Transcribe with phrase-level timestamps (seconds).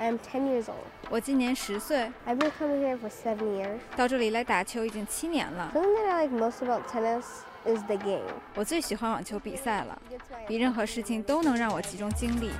[0.00, 0.86] I'm 10 years old.
[1.10, 3.78] 我今年十岁， I've been coming here for seven years.
[3.96, 5.70] 到这里来打球已经七年了。
[5.72, 7.24] The thing that I like most about tennis
[7.64, 8.22] is the game.
[8.54, 10.00] 我最喜欢网球比赛了，
[10.46, 12.52] 比任何事情都能让我集中精力，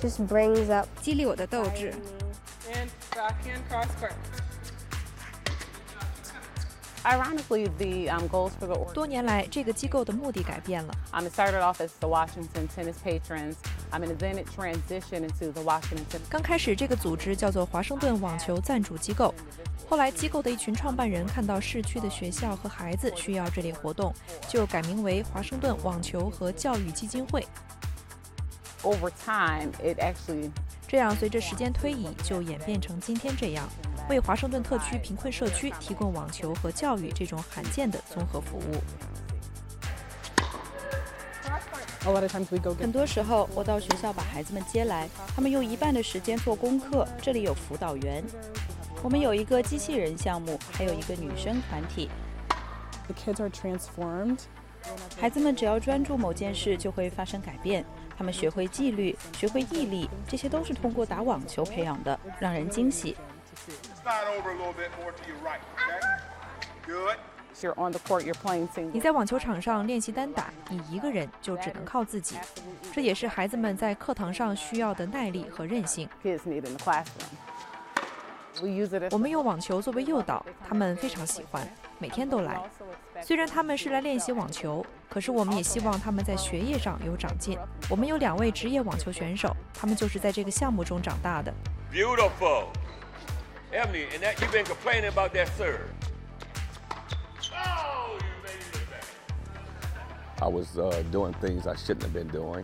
[0.00, 1.92] Just brings up 激励我的斗志。
[2.72, 4.12] And backhand cross court.
[7.05, 10.93] Ironically, the um, goals for the 多年来，这个机构的目的改变了。
[11.13, 13.53] um, it started off as the Washington Tennis Patrons,
[13.91, 19.31] um, and then it transitioned into the Washington 刚开始，这个组织叫做华盛顿网球赞助机构。
[19.87, 24.11] 后来，机构的一群创办人看到市区的学校和孩子需要这类活动，
[24.47, 27.45] 就改名为华盛顿网球和教育基金会。
[28.81, 30.51] Over time, it actually
[30.87, 33.67] 这样，随着时间推移，就演变成今天这样，
[34.09, 38.75] 为华盛顿特区贫困社区提供网球和教育这种罕见的综合服务。
[42.05, 47.07] a lot of times we go get 很多时候，我到学校把孩子们接来，他们用一半的时间做功课。
[47.19, 48.23] 这里有辅导员，
[49.01, 52.09] 我们有一个机器人项目，还有一个女生团体。
[53.07, 54.37] The kids are transformed.
[55.19, 57.85] 孩子们只要专注某件事就会发生改变。
[58.17, 63.15] 他们学会纪律学会毅力这些都是通过打网球培养的让人惊喜。
[68.91, 72.37] 你在网球场上练习单打你一个人就只能靠自己。
[72.93, 76.07] 这也是孩子们在课堂上需要的耐力和韧性。
[79.11, 81.67] 我们用网球作为诱导他们非常喜欢
[81.99, 82.61] 每天都来。
[83.27, 87.57] 虽然他们是来练习网球，可是我们也希望他们在学业上有长进。
[87.89, 91.51] 我们有两位职业网球选手，他们就是在这个项目中长大的。
[91.91, 92.65] Beautiful.
[93.71, 95.89] Emily, and that you've been complaining about that serve.
[97.51, 98.93] Oh, you made it look.
[100.39, 102.63] I was uh, doing things I shouldn't have been doing.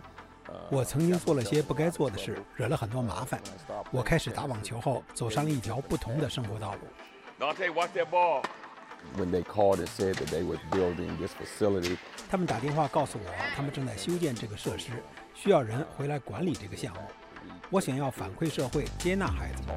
[0.70, 3.40] 我曾经做了些不该做的事，惹了很多麻烦。
[3.90, 6.86] 我开始打网球后，走上了一条不同的生活道路。
[9.16, 11.98] When they called and said that they were building this facility,
[12.30, 14.90] 他们打电话告诉我，他们正在修建这个设施，
[15.34, 17.00] 需要人回来管理这个项目。
[17.68, 19.76] 我想要反馈社会，接纳孩子们。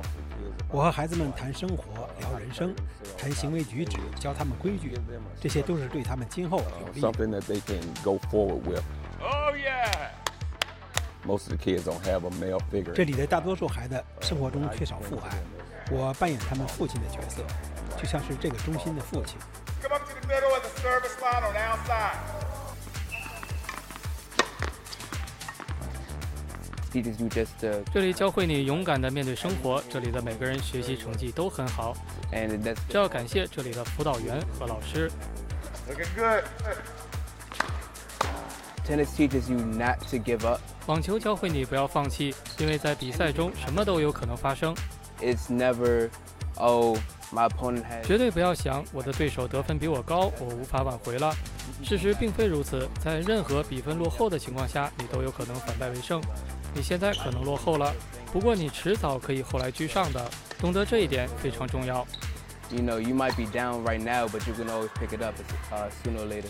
[0.69, 2.73] 我和孩子们谈生活，聊人生，
[3.17, 4.97] 谈行为举止，教他们规矩，
[5.39, 7.07] 这些都是对他们今后有利的。
[7.07, 8.83] something that they can go forward with.
[9.21, 10.11] Oh, yeah.
[11.25, 12.93] Most of the kids don't have a male figure.
[12.93, 15.37] 这里的大多数孩子生活中缺少父爱，
[15.91, 17.41] 我扮演他们父亲的角色，
[17.97, 19.37] 就像是这个中心的父亲。
[27.93, 31.93] 这里教会你勇敢的面对生活这里的每个人学习成绩都很好。
[32.89, 35.11] 这要感谢这里的辅导员和老师。
[35.87, 36.43] Good
[40.85, 44.75] 网球教会你不要放弃因为在比赛中什么都有可能发生。
[45.19, 46.09] It's never
[46.55, 46.97] oh
[48.03, 51.33] 绝对不要想我的对手得分比我高，我无法挽回了。
[51.83, 56.21] 事实并非如此，在任何比分落后的情况下，你都有可能反败为胜。
[56.73, 57.93] 你现在可能落后了，
[58.31, 60.23] 不过你迟早可以后来居上的。
[60.57, 62.05] 懂得这一点非常重要。
[62.71, 65.35] you know you might be down right now, but you can always pick it up
[65.71, 66.49] uh, sooner or later.